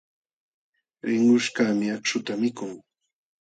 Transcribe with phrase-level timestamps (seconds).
[1.07, 2.73] Rinqushkaqmi akhuta mikun.